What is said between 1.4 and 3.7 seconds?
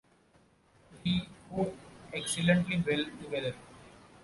go excellently well together.